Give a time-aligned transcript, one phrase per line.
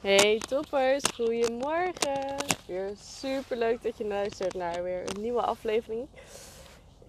[0.00, 2.36] Hey toppers, goedemorgen.
[2.66, 6.08] Weer super leuk dat je luistert naar weer een nieuwe aflevering.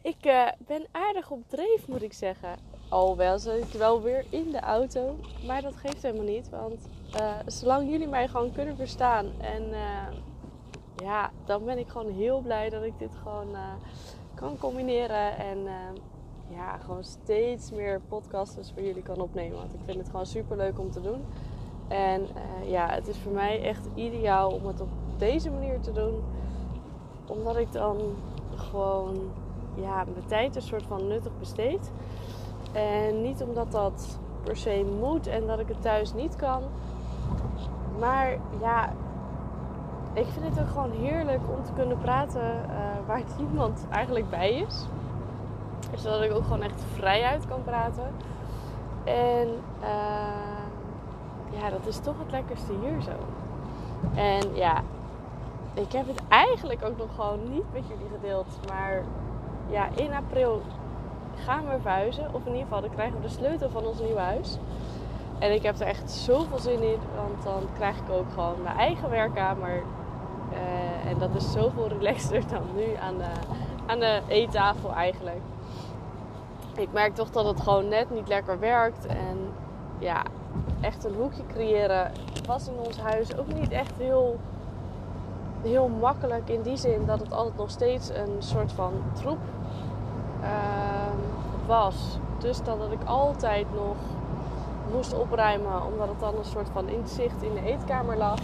[0.01, 2.57] Ik uh, ben aardig op dreef moet ik zeggen.
[2.89, 5.19] Alhoewel zit ik wel weer in de auto.
[5.45, 6.49] Maar dat geeft helemaal niet.
[6.49, 9.31] Want uh, zolang jullie mij gewoon kunnen verstaan.
[9.41, 10.07] En uh,
[10.95, 13.55] ja, dan ben ik gewoon heel blij dat ik dit gewoon
[14.35, 15.37] kan combineren.
[15.37, 15.67] En
[16.47, 19.57] ja, gewoon steeds meer podcasts voor jullie kan opnemen.
[19.57, 21.25] Want ik vind het gewoon super leuk om te doen.
[21.91, 25.91] En uh, ja, het is voor mij echt ideaal om het op deze manier te
[25.91, 26.23] doen.
[27.27, 27.97] Omdat ik dan
[28.55, 29.15] gewoon
[29.75, 31.91] ja, mijn tijd een soort van nuttig besteed.
[32.71, 36.61] En niet omdat dat per se moet en dat ik het thuis niet kan.
[37.99, 38.93] Maar ja,
[40.13, 44.53] ik vind het ook gewoon heerlijk om te kunnen praten uh, waar niemand eigenlijk bij
[44.53, 44.85] is.
[45.95, 48.07] Zodat ik ook gewoon echt vrijuit kan praten.
[49.03, 49.47] En
[49.81, 50.60] uh,
[51.51, 53.11] ja, dat is toch het lekkerste hier zo.
[54.15, 54.81] En ja,
[55.73, 58.59] ik heb het eigenlijk ook nog gewoon niet met jullie gedeeld.
[58.67, 59.03] Maar
[59.69, 60.61] ja, in april
[61.35, 62.33] gaan we verhuizen.
[62.33, 64.57] Of in ieder geval, dan krijgen we de sleutel van ons nieuwe huis.
[65.39, 66.99] En ik heb er echt zoveel zin in.
[67.15, 69.83] Want dan krijg ik ook gewoon mijn eigen werkkamer.
[70.51, 73.31] Uh, en dat is zoveel relaxter dan nu aan de,
[73.85, 75.41] aan de eettafel eigenlijk.
[76.75, 79.05] Ik merk toch dat het gewoon net niet lekker werkt.
[79.05, 79.37] En
[79.99, 80.23] ja,
[80.81, 82.11] echt een hoekje creëren
[82.45, 84.39] was in ons huis ook niet echt heel,
[85.61, 86.49] heel makkelijk.
[86.49, 89.39] In die zin dat het altijd nog steeds een soort van troep
[90.41, 90.47] uh,
[91.67, 92.17] was.
[92.39, 93.95] Dus dat ik altijd nog
[94.93, 98.39] moest opruimen, omdat het dan een soort van inzicht in de eetkamer lag.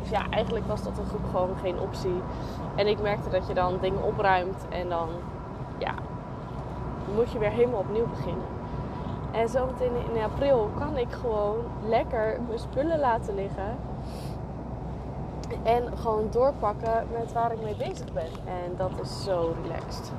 [0.00, 2.22] Dus ja, eigenlijk was dat een groep gewoon geen optie.
[2.76, 5.08] En ik merkte dat je dan dingen opruimt en dan
[5.78, 5.94] ja,
[7.14, 8.59] moet je weer helemaal opnieuw beginnen.
[9.32, 13.76] En zometeen in april kan ik gewoon lekker mijn spullen laten liggen.
[15.62, 18.30] En gewoon doorpakken met waar ik mee bezig ben.
[18.46, 20.12] En dat is zo relaxed.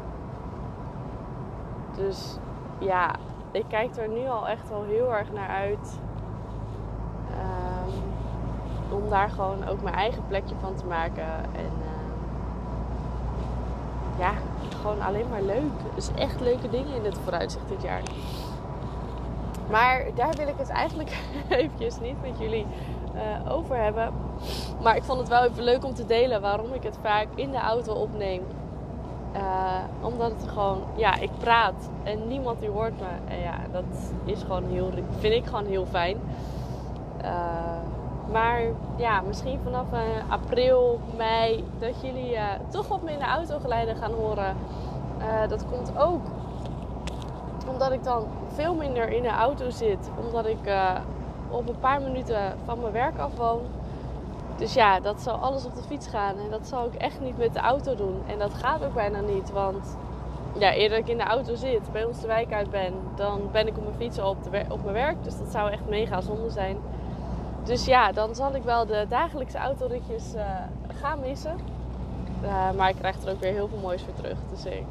[1.95, 2.38] Dus
[2.80, 3.16] ja,
[3.52, 5.99] ik kijk er nu al echt wel heel erg naar uit.
[7.32, 7.93] Um,
[8.98, 11.28] om daar gewoon ook mijn eigen plekje van te maken.
[11.55, 12.10] En uh,
[14.20, 14.32] ja,
[14.82, 15.72] gewoon alleen maar leuk.
[15.95, 18.02] Dus echt leuke dingen in het vooruitzicht dit jaar.
[19.71, 21.17] Maar daar wil ik het eigenlijk
[21.49, 22.65] eventjes niet met jullie
[23.15, 24.14] uh, over hebben.
[24.82, 27.52] Maar ik vond het wel even leuk om te delen waarom ik het vaak in
[27.52, 28.42] de auto opneem.
[29.36, 29.42] Uh,
[30.02, 33.33] omdat het gewoon, ja, ik praat en niemand die hoort me.
[33.33, 34.89] En ja, dat is gewoon heel,
[35.20, 36.17] vind ik gewoon heel fijn.
[37.23, 37.30] Uh,
[38.31, 38.61] maar
[38.98, 39.86] ja, misschien vanaf
[40.30, 42.37] april, mei, dat jullie
[42.70, 44.55] toch wat meer in de auto geleiden gaan horen.
[45.48, 46.21] dat komt ook
[47.67, 50.10] omdat ik dan veel minder in de auto zit.
[50.26, 50.95] Omdat ik uh,
[51.50, 53.62] op een paar minuten van mijn werk af woon.
[54.58, 56.38] Dus ja, dat zal alles op de fiets gaan.
[56.38, 58.22] En dat zal ik echt niet met de auto doen.
[58.28, 59.52] En dat gaat ook bijna niet.
[59.52, 59.98] Want
[60.58, 63.67] ja, eerder ik in de auto zit, bij ons de wijk uit ben, dan ben
[63.67, 65.23] ik op mijn fiets op, de, op mijn werk.
[65.23, 66.78] Dus dat zou echt mega zonde zijn.
[67.64, 70.42] Dus ja, dan zal ik wel de dagelijkse autoritjes uh,
[70.88, 71.56] gaan missen.
[72.44, 74.38] Uh, maar ik krijg er ook weer heel veel moois voor terug.
[74.50, 74.86] Dus ik,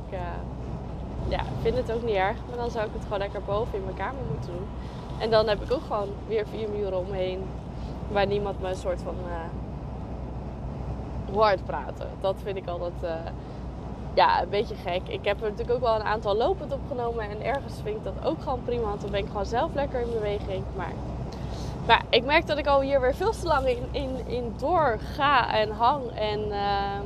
[1.29, 2.37] ja, vind het ook niet erg.
[2.49, 4.67] Maar dan zou ik het gewoon lekker boven in mijn kamer moeten doen.
[5.19, 7.43] En dan heb ik ook gewoon weer vier muren omheen.
[8.09, 9.35] Waar niemand me een soort van uh,
[11.35, 12.09] hoort praten.
[12.21, 13.11] Dat vind ik altijd uh,
[14.15, 15.01] ja, een beetje gek.
[15.09, 17.31] Ik heb er natuurlijk ook wel een aantal lopend opgenomen.
[17.31, 18.85] En ergens vind ik dat ook gewoon prima.
[18.85, 20.65] Want dan ben ik gewoon zelf lekker in beweging.
[20.77, 20.93] Maar,
[21.87, 24.99] maar ik merk dat ik al hier weer veel te lang in, in, in door
[25.15, 26.11] ga en hang.
[26.11, 27.01] En uh,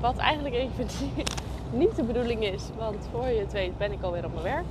[0.00, 2.62] wat eigenlijk even niet de bedoeling is.
[2.78, 4.66] Want voor je het weet ben ik alweer op mijn werk.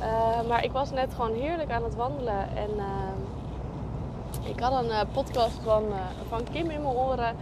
[0.00, 2.56] Uh, maar ik was net gewoon heerlijk aan het wandelen.
[2.56, 5.84] En uh, ik had een uh, podcast van,
[6.28, 7.36] van Kim in mijn oren.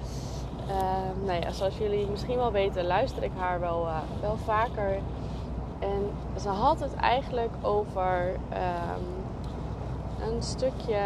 [1.25, 3.89] nou ja, zoals jullie misschien wel weten, luister ik haar wel,
[4.21, 4.99] wel vaker.
[5.79, 9.07] En ze had het eigenlijk over um,
[10.29, 11.01] een stukje.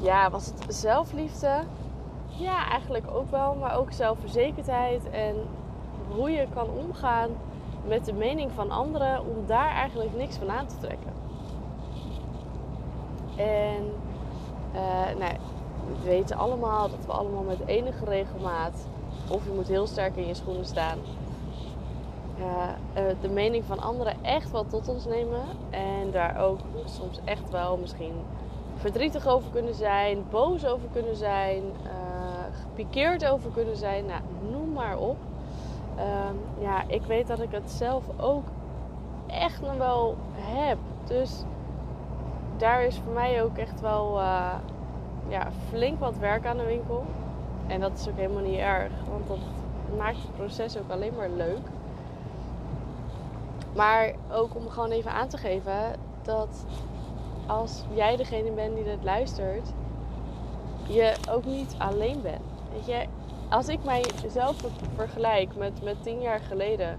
[0.00, 1.62] Ja, was het zelfliefde?
[2.28, 5.34] Ja, eigenlijk ook wel, maar ook zelfverzekerdheid en
[6.08, 7.30] hoe je kan omgaan
[7.86, 11.12] met de mening van anderen om daar eigenlijk niks van aan te trekken.
[13.36, 13.84] En
[14.74, 15.32] uh, nou,
[15.86, 18.88] we weten allemaal dat we allemaal met enige regelmaat,
[19.30, 20.98] of je moet heel sterk in je schoenen staan,
[22.38, 22.44] uh,
[22.96, 25.42] uh, de mening van anderen echt wel tot ons nemen.
[25.70, 28.14] En daar ook soms echt wel misschien
[28.74, 31.62] verdrietig over kunnen zijn, boos over kunnen zijn
[32.76, 34.06] gepikeerd over kunnen zijn.
[34.06, 34.20] Nou,
[34.50, 35.16] noem maar op.
[35.98, 38.44] Um, ja, ik weet dat ik het zelf ook
[39.26, 40.78] echt nog wel heb.
[41.04, 41.44] Dus
[42.56, 44.54] daar is voor mij ook echt wel uh,
[45.28, 47.04] ja, flink wat werk aan de winkel.
[47.66, 49.38] En dat is ook helemaal niet erg, want dat
[49.96, 51.68] maakt het proces ook alleen maar leuk.
[53.74, 56.66] Maar ook om gewoon even aan te geven dat
[57.46, 59.72] als jij degene bent die dit luistert,
[60.86, 62.55] je ook niet alleen bent.
[62.76, 63.06] Weet je,
[63.48, 64.56] als ik mijzelf
[64.94, 66.98] vergelijk met, met tien jaar geleden,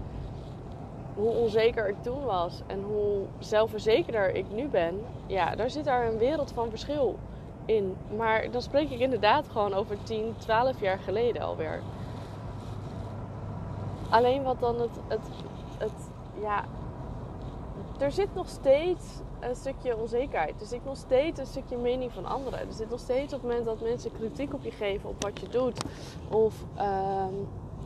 [1.14, 6.06] hoe onzeker ik toen was en hoe zelfverzekerder ik nu ben, ja, daar zit daar
[6.06, 7.18] een wereld van verschil
[7.64, 7.96] in.
[8.16, 11.82] Maar dan spreek ik inderdaad gewoon over 10, 12 jaar geleden alweer.
[14.10, 15.28] Alleen wat dan het, het,
[15.78, 16.10] het
[16.40, 16.64] ja,
[17.98, 20.60] er zit nog steeds een stukje onzekerheid.
[20.60, 22.58] Er zit nog steeds een stukje mening van anderen.
[22.58, 25.40] Er zit nog steeds op het moment dat mensen kritiek op je geven op wat
[25.40, 25.84] je doet.
[26.28, 27.34] Of ehm,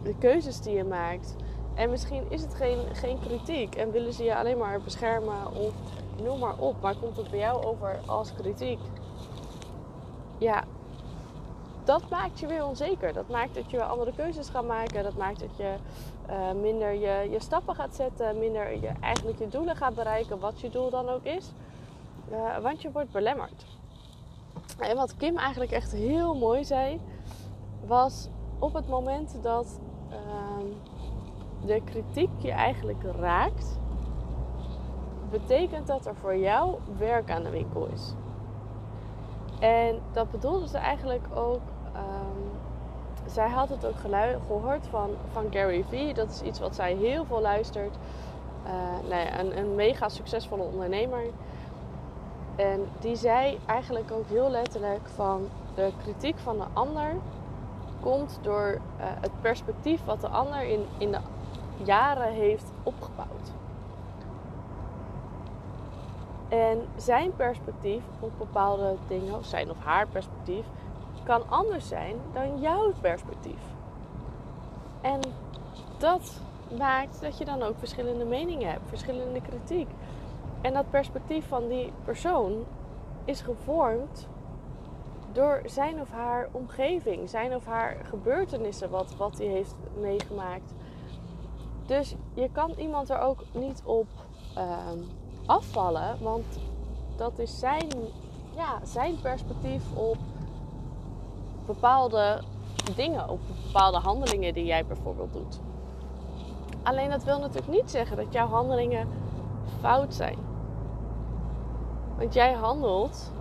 [0.02, 1.36] de keuzes die je maakt.
[1.74, 5.72] En misschien is het geen, geen kritiek en willen ze je alleen maar beschermen of
[6.22, 6.80] noem maar op.
[6.80, 8.80] Maar komt het bij jou over als kritiek?
[10.38, 10.64] Ja,
[11.84, 13.12] dat maakt je weer onzeker.
[13.12, 15.02] Dat maakt dat je andere keuzes gaat maken.
[15.02, 15.74] Dat maakt dat je
[16.30, 18.38] uh, minder je, je stappen gaat zetten.
[18.38, 20.38] Minder je, eigenlijk je doelen gaat bereiken.
[20.38, 21.52] Wat je doel dan ook is.
[22.30, 23.66] Uh, want je wordt belemmerd.
[24.78, 27.00] En wat Kim eigenlijk echt heel mooi zei.
[27.86, 29.80] Was op het moment dat
[30.10, 30.16] uh,
[31.66, 33.78] de kritiek je eigenlijk raakt.
[35.30, 38.14] Betekent dat er voor jou werk aan de winkel is.
[39.60, 41.60] En dat bedoelde ze eigenlijk ook.
[41.96, 42.50] Um,
[43.26, 43.98] zij had het ook
[44.46, 46.14] gehoord van, van Gary Vee.
[46.14, 47.96] Dat is iets wat zij heel veel luistert.
[48.66, 48.72] Uh,
[49.08, 51.22] nou een, een mega succesvolle ondernemer.
[52.56, 57.16] En die zei eigenlijk ook heel letterlijk van de kritiek van de ander
[58.00, 61.20] komt door uh, het perspectief wat de ander in, in de
[61.84, 63.52] jaren heeft opgebouwd.
[66.48, 70.66] En zijn perspectief op bepaalde dingen, zijn of haar perspectief,
[71.24, 73.60] kan anders zijn dan jouw perspectief.
[75.00, 75.20] En
[75.98, 76.40] dat
[76.78, 79.88] maakt dat je dan ook verschillende meningen hebt, verschillende kritiek.
[80.60, 82.64] En dat perspectief van die persoon
[83.24, 84.28] is gevormd
[85.32, 90.74] door zijn of haar omgeving, zijn of haar gebeurtenissen, wat, wat heeft meegemaakt.
[91.86, 94.06] Dus je kan iemand er ook niet op
[94.56, 94.76] uh,
[95.46, 96.22] afvallen.
[96.22, 96.44] Want
[97.16, 97.88] dat is zijn,
[98.54, 100.16] ja, zijn perspectief op
[101.72, 102.42] bepaalde
[102.96, 105.60] dingen, op bepaalde handelingen die jij bijvoorbeeld doet.
[106.82, 109.08] Alleen dat wil natuurlijk niet zeggen dat jouw handelingen
[109.80, 110.38] fout zijn.
[112.18, 113.32] Want jij handelt,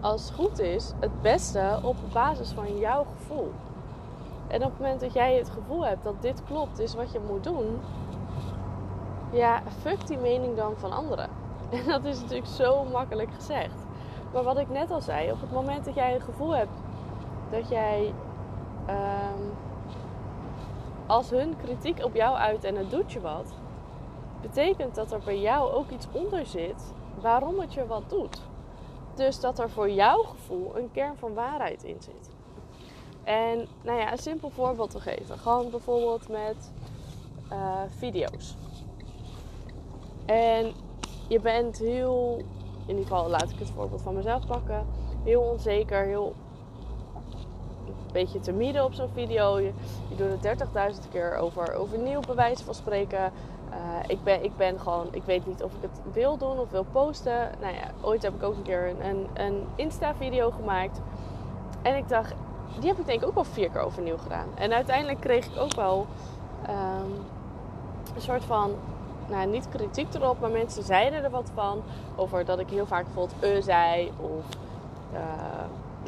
[0.00, 3.52] als goed is, het beste op basis van jouw gevoel.
[4.46, 7.20] En op het moment dat jij het gevoel hebt dat dit klopt, is wat je
[7.28, 7.80] moet doen,
[9.32, 11.28] ja, fuck die mening dan van anderen.
[11.70, 13.86] En dat is natuurlijk zo makkelijk gezegd.
[14.32, 16.80] Maar wat ik net al zei, op het moment dat jij het gevoel hebt
[17.50, 18.14] dat jij
[18.86, 19.42] ehm,
[21.06, 23.54] als hun kritiek op jou uit en het doet je wat,
[24.40, 28.40] betekent dat er bij jou ook iets onder zit waarom het je wat doet.
[29.14, 32.30] Dus dat er voor jouw gevoel een kern van waarheid in zit.
[33.24, 35.38] En nou ja, een simpel voorbeeld te geven.
[35.38, 36.72] Gewoon bijvoorbeeld met
[37.52, 38.56] uh, video's.
[40.26, 40.72] En
[41.28, 42.36] je bent heel,
[42.86, 44.86] in ieder geval laat ik het voorbeeld van mezelf pakken,
[45.24, 46.34] heel onzeker, heel
[47.88, 49.58] een beetje te op zo'n video.
[49.58, 49.72] Je,
[50.16, 50.62] doet het
[51.04, 53.32] 30.000 keer over, overnieuw, bij wijze van spreken.
[53.70, 53.76] Uh,
[54.06, 56.86] ik, ben, ik ben gewoon, ik weet niet of ik het wil doen of wil
[56.92, 57.50] posten.
[57.60, 61.00] Nou ja, ooit heb ik ook een keer een, een, Insta-video gemaakt.
[61.82, 62.34] En ik dacht,
[62.80, 64.48] die heb ik denk ik ook wel vier keer overnieuw gedaan.
[64.54, 66.06] En uiteindelijk kreeg ik ook wel
[66.68, 67.12] um,
[68.14, 68.70] een soort van
[69.28, 71.82] nou, niet kritiek erop, maar mensen zeiden er wat van.
[72.16, 74.44] Over dat ik heel vaak bijvoorbeeld e zei of
[75.12, 75.18] uh,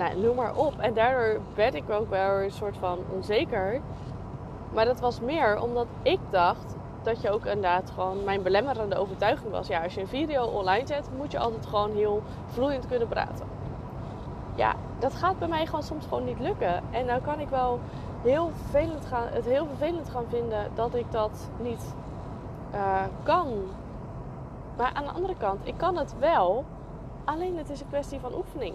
[0.00, 0.78] nou, noem maar op.
[0.78, 3.80] En daardoor werd ik ook wel een soort van onzeker.
[4.72, 9.50] Maar dat was meer omdat ik dacht dat je ook inderdaad gewoon mijn belemmerende overtuiging
[9.50, 9.66] was.
[9.66, 13.46] Ja, als je een video online zet, moet je altijd gewoon heel vloeiend kunnen praten.
[14.54, 16.82] Ja, dat gaat bij mij gewoon soms gewoon niet lukken.
[16.90, 17.80] En dan kan ik wel
[18.22, 21.94] heel vervelend gaan, het heel vervelend gaan vinden dat ik dat niet
[22.74, 23.48] uh, kan.
[24.76, 26.64] Maar aan de andere kant, ik kan het wel.
[27.24, 28.74] Alleen het is een kwestie van oefening.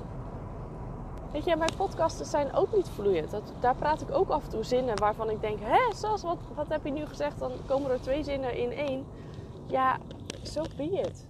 [1.35, 3.31] Weet je, mijn podcasten zijn ook niet vloeiend.
[3.31, 5.59] Dat, daar praat ik ook af en toe zinnen waarvan ik denk...
[5.61, 7.39] Hé, zoals wat, wat heb je nu gezegd?
[7.39, 9.05] Dan komen er twee zinnen in één.
[9.67, 9.97] Ja,
[10.43, 11.27] zo so be it.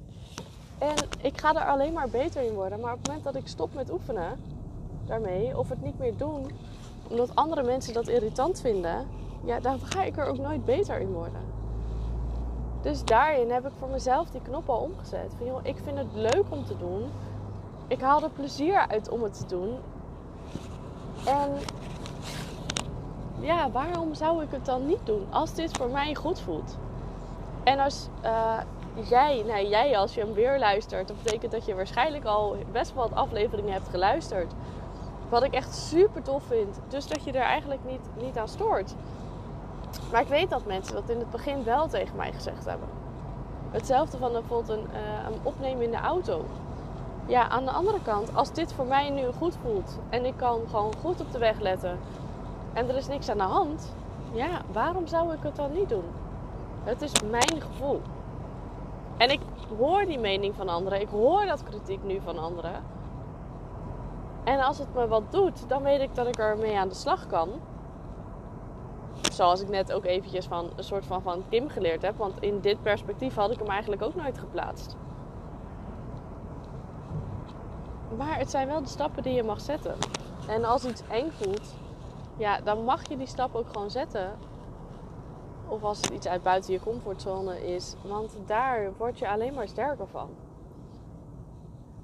[0.78, 2.80] En ik ga er alleen maar beter in worden.
[2.80, 4.40] Maar op het moment dat ik stop met oefenen
[5.06, 5.58] daarmee...
[5.58, 6.52] of het niet meer doen...
[7.10, 9.08] omdat andere mensen dat irritant vinden...
[9.44, 11.42] ja, dan ga ik er ook nooit beter in worden.
[12.82, 15.34] Dus daarin heb ik voor mezelf die knop al omgezet.
[15.38, 17.04] Van joh, ik vind het leuk om te doen.
[17.88, 19.78] ik haal er plezier uit om het te doen.
[21.26, 21.58] En
[23.40, 26.78] ja, waarom zou ik het dan niet doen als dit voor mij goed voelt?
[27.64, 28.58] En als uh,
[29.10, 32.94] jij, nou jij als je hem weer luistert, dat betekent dat je waarschijnlijk al best
[32.94, 34.54] wel wat afleveringen hebt geluisterd.
[35.30, 36.80] Wat ik echt super tof vind.
[36.88, 38.96] Dus dat je er eigenlijk niet, niet aan stoort.
[40.12, 42.88] Maar ik weet dat mensen dat in het begin wel tegen mij gezegd hebben.
[43.72, 46.46] Hetzelfde van bijvoorbeeld een, uh, een opnemen in de auto.
[47.28, 50.62] Ja, aan de andere kant, als dit voor mij nu goed voelt en ik kan
[50.70, 52.00] gewoon goed op de weg letten
[52.74, 53.94] en er is niks aan de hand,
[54.34, 56.06] ja, waarom zou ik het dan niet doen?
[56.84, 58.02] Het is mijn gevoel.
[59.18, 59.40] En ik
[59.78, 62.84] hoor die mening van anderen, ik hoor dat kritiek nu van anderen.
[64.44, 67.28] En als het me wat doet, dan weet ik dat ik ermee aan de slag
[67.28, 67.50] kan.
[69.32, 72.18] Zoals ik net ook eventjes van een soort van van Kim geleerd heb.
[72.18, 74.96] Want in dit perspectief had ik hem eigenlijk ook nooit geplaatst.
[78.18, 79.96] Maar het zijn wel de stappen die je mag zetten.
[80.48, 81.74] En als iets eng voelt,
[82.38, 84.38] ja, dan mag je die stap ook gewoon zetten.
[85.68, 87.94] Of als het iets uit buiten je comfortzone is.
[88.04, 90.30] Want daar word je alleen maar sterker van.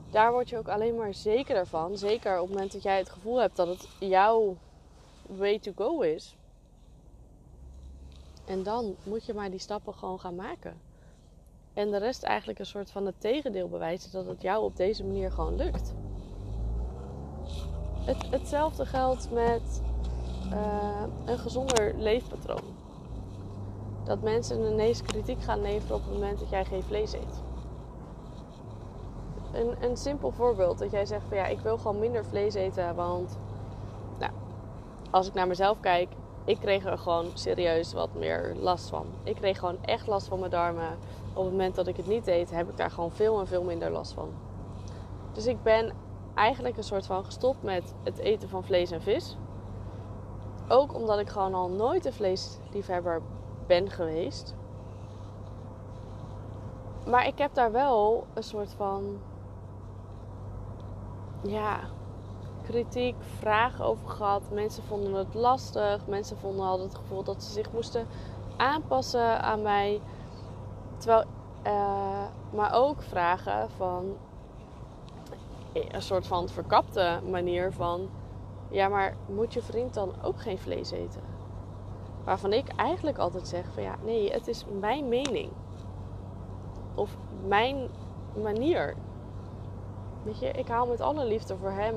[0.09, 1.97] Daar word je ook alleen maar zekerder van.
[1.97, 4.57] Zeker op het moment dat jij het gevoel hebt dat het jouw
[5.27, 6.35] way to go is.
[8.45, 10.90] En dan moet je maar die stappen gewoon gaan maken.
[11.73, 15.03] En de rest eigenlijk een soort van het tegendeel bewijzen dat het jou op deze
[15.03, 15.93] manier gewoon lukt.
[18.05, 19.81] Het, hetzelfde geldt met
[20.51, 22.63] uh, een gezonder leefpatroon.
[24.03, 27.43] Dat mensen ineens kritiek gaan leveren op het moment dat jij geen vlees eet.
[29.53, 32.95] Een, een simpel voorbeeld dat jij zegt van ja, ik wil gewoon minder vlees eten,
[32.95, 33.37] want
[34.19, 34.31] nou,
[35.11, 36.09] als ik naar mezelf kijk,
[36.45, 39.05] ik kreeg er gewoon serieus wat meer last van.
[39.23, 40.97] Ik kreeg gewoon echt last van mijn darmen.
[41.33, 43.63] Op het moment dat ik het niet eet, heb ik daar gewoon veel en veel
[43.63, 44.29] minder last van.
[45.31, 45.93] Dus ik ben
[46.33, 49.37] eigenlijk een soort van gestopt met het eten van vlees en vis.
[50.67, 53.21] Ook omdat ik gewoon al nooit een vleesliefhebber
[53.67, 54.55] ben geweest.
[57.07, 59.17] Maar ik heb daar wel een soort van.
[61.43, 61.79] Ja,
[62.63, 64.41] kritiek, vragen over gehad.
[64.51, 66.07] Mensen vonden het lastig.
[66.07, 68.07] Mensen vonden altijd het gevoel dat ze zich moesten
[68.57, 70.01] aanpassen aan mij.
[71.01, 71.25] Terwijl,
[71.67, 74.17] uh, maar ook vragen van
[75.73, 78.09] een soort van verkapte manier van:
[78.69, 81.21] ja, maar moet je vriend dan ook geen vlees eten?
[82.23, 85.51] Waarvan ik eigenlijk altijd zeg van ja, nee, het is mijn mening.
[86.95, 87.17] Of
[87.47, 87.89] mijn
[88.41, 88.95] manier.
[90.23, 91.95] Weet je, ik haal met alle liefde voor hem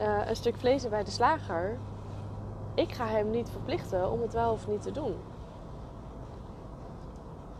[0.00, 1.78] uh, een stuk vlees bij de slager.
[2.74, 5.14] Ik ga hem niet verplichten om het wel of niet te doen.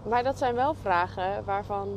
[0.08, 1.88] Maar dat zijn wel vragen waarvan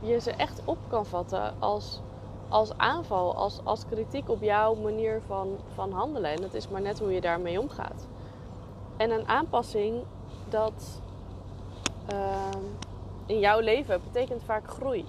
[0.00, 2.00] je ze echt op kan vatten als,
[2.48, 6.30] als aanval, als, als kritiek op jouw manier van, van handelen.
[6.30, 8.06] En het is maar net hoe je daarmee omgaat.
[8.96, 10.02] En een aanpassing
[10.48, 11.00] dat
[12.12, 12.60] uh,
[13.26, 15.04] in jouw leven betekent vaak groei.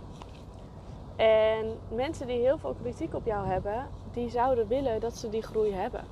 [1.15, 5.41] En mensen die heel veel kritiek op jou hebben, die zouden willen dat ze die
[5.41, 6.03] groei hebben.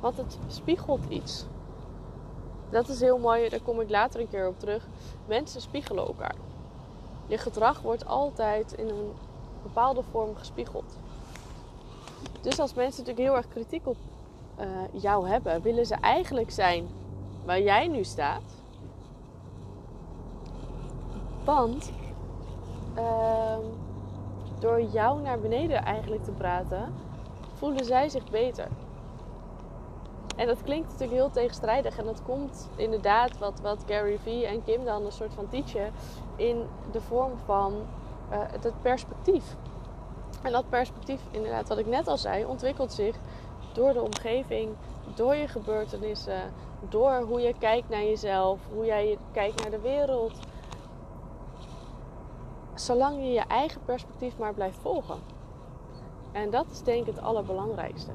[0.00, 1.46] Want het spiegelt iets.
[2.72, 4.86] Dat is heel mooi, daar kom ik later een keer op terug.
[5.26, 6.34] Mensen spiegelen elkaar.
[7.26, 9.12] Je gedrag wordt altijd in een
[9.62, 10.96] bepaalde vorm gespiegeld.
[12.40, 13.96] Dus als mensen natuurlijk heel erg kritiek op
[14.60, 14.66] uh,
[15.02, 16.86] jou hebben, willen ze eigenlijk zijn
[17.44, 18.62] waar jij nu staat.
[21.44, 21.92] Want
[22.96, 23.56] uh,
[24.58, 26.94] door jou naar beneden eigenlijk te praten,
[27.54, 28.68] voelen zij zich beter.
[30.36, 31.98] En dat klinkt natuurlijk heel tegenstrijdig.
[31.98, 35.92] En dat komt inderdaad wat, wat Gary Vee en Kim dan een soort van teachen
[36.36, 37.74] in de vorm van
[38.32, 39.56] uh, het perspectief.
[40.42, 43.16] En dat perspectief, inderdaad, wat ik net al zei, ontwikkelt zich
[43.72, 44.70] door de omgeving,
[45.14, 46.52] door je gebeurtenissen,
[46.88, 50.38] door hoe je kijkt naar jezelf, hoe jij kijkt naar de wereld,
[52.74, 55.18] zolang je je eigen perspectief maar blijft volgen.
[56.32, 58.12] En dat is denk ik het allerbelangrijkste.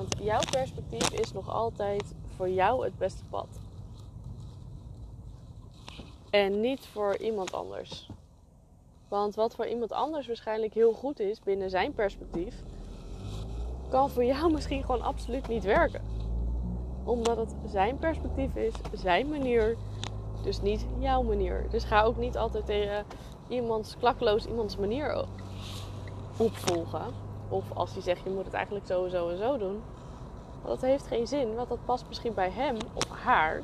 [0.00, 3.46] Want jouw perspectief is nog altijd voor jou het beste pad.
[6.30, 8.10] En niet voor iemand anders.
[9.08, 12.54] Want wat voor iemand anders waarschijnlijk heel goed is binnen zijn perspectief,
[13.88, 16.02] kan voor jou misschien gewoon absoluut niet werken.
[17.04, 19.76] Omdat het zijn perspectief is, zijn manier,
[20.42, 21.66] dus niet jouw manier.
[21.70, 23.04] Dus ga ook niet altijd tegen
[23.48, 25.26] iemands klakloos iemands manier
[26.36, 27.29] opvolgen.
[27.50, 29.82] Of als hij zegt je moet het eigenlijk zo en zo en zo doen.
[30.64, 33.62] Dat heeft geen zin, want dat past misschien bij hem of haar.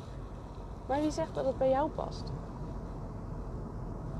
[0.87, 2.31] Maar wie zegt dat het bij jou past?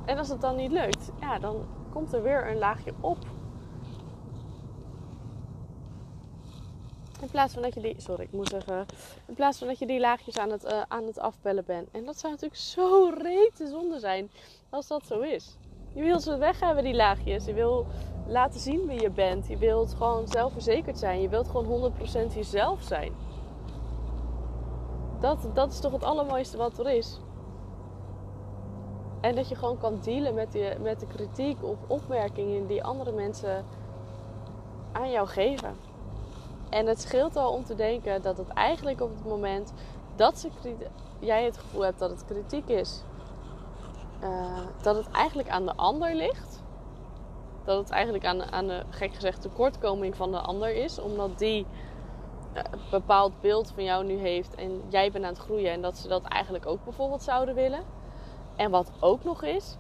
[0.06, 3.18] En als het dan niet lukt, ja, dan komt er weer een laagje op.
[7.22, 8.86] In plaats van dat je die, sorry, ik moet zeggen,
[9.26, 11.90] in plaats van dat je die laagjes aan het, uh, aan het afbellen bent.
[11.92, 14.32] En dat zou natuurlijk zo rete zonde zijn
[14.70, 15.58] als dat zo is.
[15.94, 17.46] Je wilt ze weg hebben, die laagjes.
[17.46, 17.86] Je wil
[18.27, 19.48] laten zien wie je bent.
[19.48, 21.22] Je wilt gewoon zelfverzekerd zijn.
[21.22, 21.91] Je wilt gewoon
[22.29, 23.13] 100% jezelf zijn.
[25.19, 27.19] Dat, dat is toch het allermooiste wat er is.
[29.22, 33.12] En dat je gewoon kan dealen met, die, met de kritiek of opmerkingen die andere
[33.12, 33.65] mensen
[34.91, 35.75] aan jou geven.
[36.69, 39.74] En het scheelt al om te denken dat het eigenlijk op het moment
[40.15, 40.50] dat ze
[41.19, 43.03] jij het gevoel hebt dat het kritiek is,
[44.24, 46.57] uh, dat het eigenlijk aan de ander ligt.
[47.68, 51.00] Dat het eigenlijk aan, aan de, gek gezegd, tekortkoming van de ander is.
[51.00, 51.66] Omdat die
[52.54, 55.72] een bepaald beeld van jou nu heeft en jij bent aan het groeien.
[55.72, 57.84] En dat ze dat eigenlijk ook bijvoorbeeld zouden willen.
[58.56, 59.78] En wat ook nog is,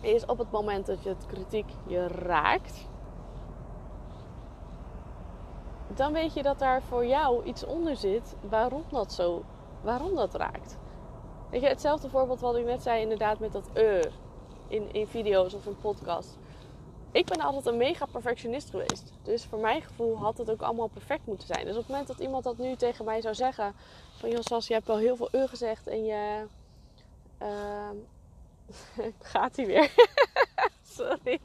[0.00, 2.88] is op het moment dat je het kritiek je raakt.
[5.94, 9.42] Dan weet je dat daar voor jou iets onder zit waarom dat zo,
[9.80, 10.78] waarom dat raakt.
[11.50, 14.02] Weet je, hetzelfde voorbeeld wat ik net zei, inderdaad, met dat uh
[14.68, 16.36] in, in video's of een podcast.
[17.12, 19.12] Ik ben altijd een mega perfectionist geweest.
[19.22, 21.64] Dus voor mijn gevoel had het ook allemaal perfect moeten zijn.
[21.64, 23.74] Dus op het moment dat iemand dat nu tegen mij zou zeggen:
[24.16, 26.46] van joh, Sas, je hebt wel heel veel uh gezegd en je.
[27.42, 27.90] Uh,
[29.32, 29.90] gaat hij weer?
[30.98, 31.40] Sorry.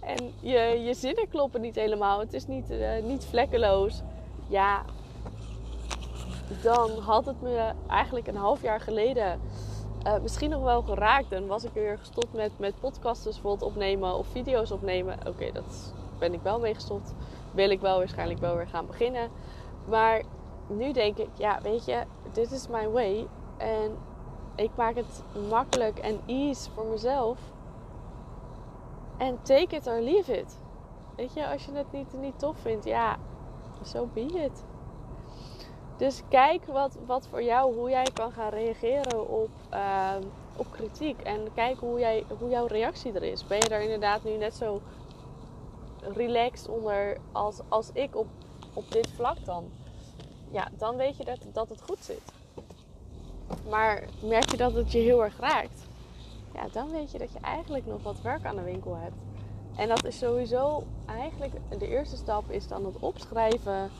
[0.00, 2.20] En je, je zinnen kloppen niet helemaal.
[2.20, 4.02] Het is niet, uh, niet vlekkeloos.
[4.48, 4.84] Ja,
[6.62, 9.40] dan had het me eigenlijk een half jaar geleden
[10.06, 11.32] uh, misschien nog wel geraakt.
[11.32, 15.18] En was ik weer gestopt met, met podcasts bijvoorbeeld opnemen of video's opnemen.
[15.26, 17.14] Oké, dat ben ik wel mee gestopt.
[17.50, 19.30] Wil ik wel waarschijnlijk wel weer gaan beginnen.
[19.88, 20.22] Maar
[20.66, 22.02] nu denk ik, ja, weet je,
[22.32, 23.26] dit is my way.
[23.56, 23.96] En
[24.54, 27.38] ik maak het makkelijk en ease voor mezelf.
[29.16, 30.58] En take it or leave it.
[31.16, 33.16] Weet je, als je het niet, niet tof vindt, ja,
[33.82, 34.64] so be it.
[36.00, 40.22] Dus kijk wat, wat voor jou, hoe jij kan gaan reageren op, ehm,
[40.56, 41.20] op kritiek.
[41.20, 43.46] En kijk hoe, jij, hoe jouw reactie er is.
[43.46, 44.80] Ben je er inderdaad nu net zo
[46.00, 48.26] relaxed onder als, als ik op,
[48.72, 49.64] op dit vlak dan?
[50.50, 52.32] Ja, dan weet je dat, dat het goed zit.
[53.68, 55.86] Maar merk je dat het je heel erg raakt?
[56.54, 59.16] Ja, dan weet je dat je eigenlijk nog wat werk aan de winkel hebt.
[59.76, 63.90] En dat is sowieso eigenlijk de eerste stap is dan het opschrijven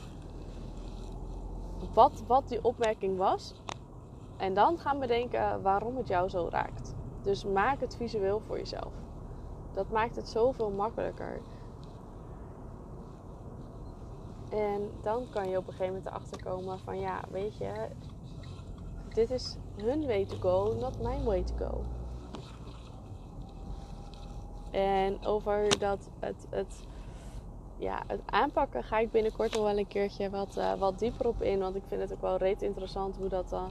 [1.95, 3.55] wat, wat die opmerking was.
[4.37, 6.95] En dan gaan bedenken waarom het jou zo raakt.
[7.23, 8.93] Dus maak het visueel voor jezelf.
[9.73, 11.41] Dat maakt het zoveel makkelijker.
[14.51, 17.89] En dan kan je op een gegeven moment erachter komen van ja, weet je,
[19.15, 21.85] dit is hun way to go, not my way to go.
[24.71, 26.85] En over dat het, het
[27.81, 31.43] ja, het aanpakken ga ik binnenkort nog wel een keertje wat, uh, wat dieper op
[31.43, 31.59] in.
[31.59, 33.71] Want ik vind het ook wel reet interessant hoe dat dan,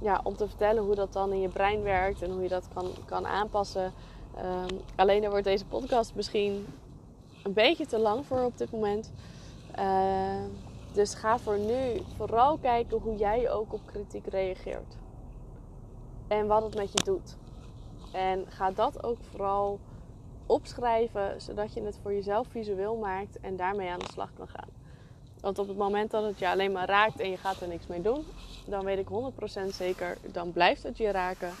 [0.00, 2.68] ja, om te vertellen hoe dat dan in je brein werkt en hoe je dat
[2.74, 3.92] kan, kan aanpassen.
[4.38, 6.66] Um, alleen daar wordt deze podcast misschien
[7.42, 9.12] een beetje te lang voor op dit moment.
[9.78, 10.44] Uh,
[10.92, 14.96] dus ga voor nu vooral kijken hoe jij ook op kritiek reageert.
[16.28, 17.36] En wat het met je doet.
[18.12, 19.78] En ga dat ook vooral
[20.50, 24.68] opschrijven, zodat je het voor jezelf visueel maakt en daarmee aan de slag kan gaan.
[25.40, 27.86] Want op het moment dat het je alleen maar raakt en je gaat er niks
[27.86, 28.26] mee doen,
[28.66, 29.08] dan weet ik
[29.66, 31.52] 100% zeker, dan blijft het je raken,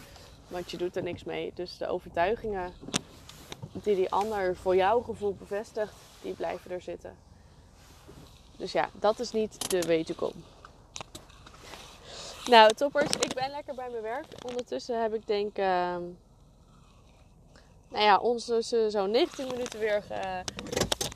[0.48, 1.52] want je doet er niks mee.
[1.54, 2.72] Dus de overtuigingen
[3.72, 7.16] die die ander voor jouw gevoel bevestigt, die blijven er zitten.
[8.56, 10.32] Dus ja, dat is niet de way to.
[12.46, 14.26] Nou, toppers, ik ben lekker bij mijn werk.
[14.46, 15.58] Ondertussen heb ik denk...
[15.58, 15.96] Uh,
[17.90, 20.44] nou ja, ons dus zo'n 19 minuten weer ge,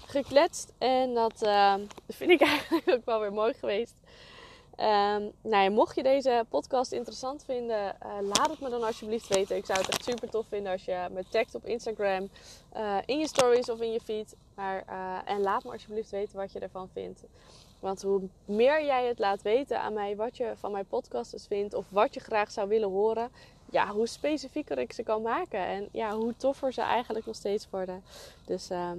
[0.07, 0.73] gekletst.
[0.79, 1.75] En dat uh,
[2.09, 3.95] vind ik eigenlijk ook wel weer mooi geweest.
[4.81, 9.29] Um, nou ja, mocht je deze podcast interessant vinden, uh, laat het me dan alsjeblieft
[9.29, 9.57] weten.
[9.57, 12.29] Ik zou het echt super tof vinden als je me tagt op Instagram,
[12.77, 14.37] uh, in je stories of in je feed.
[14.55, 17.23] Maar, uh, en laat me alsjeblieft weten wat je ervan vindt.
[17.81, 21.75] Want hoe meer jij het laat weten aan mij wat je van mijn podcasts vindt
[21.75, 23.31] of wat je graag zou willen horen,
[23.75, 25.67] ja, hoe specifieker ik ze kan maken.
[25.67, 28.03] En ja, hoe toffer ze eigenlijk nog steeds worden.
[28.45, 28.91] Dus uh,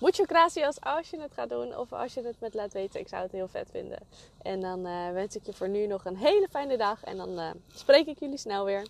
[0.00, 3.00] mucho gracias als je het gaat doen of als je het met laat weten.
[3.00, 3.98] Ik zou het heel vet vinden.
[4.42, 7.04] En dan uh, wens ik je voor nu nog een hele fijne dag.
[7.04, 8.86] En dan uh, spreek ik jullie snel weer.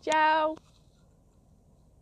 [0.00, 0.56] Ciao!